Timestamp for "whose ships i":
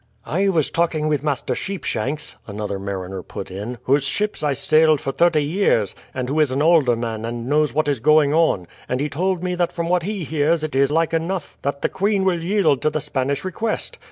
3.83-4.53